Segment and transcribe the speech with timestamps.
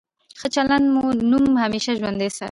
[0.39, 2.39] ښه چلند مو نوم همېشه ژوندی ساتي.